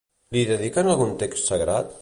Li 0.35 0.41
dediquen 0.51 0.89
algun 0.95 1.15
text 1.25 1.53
sagrat? 1.55 1.89